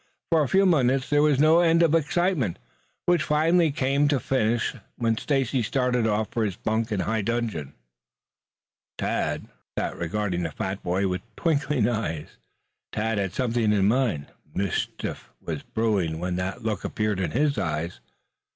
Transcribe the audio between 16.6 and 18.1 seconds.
look appeared in his eyes.